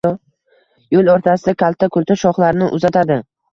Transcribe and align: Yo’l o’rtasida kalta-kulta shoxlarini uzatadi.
Yo’l 0.95 1.11
o’rtasida 1.17 1.55
kalta-kulta 1.61 2.19
shoxlarini 2.25 2.73
uzatadi. 2.81 3.23